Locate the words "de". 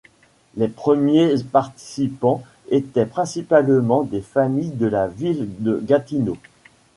4.71-4.87, 5.61-5.77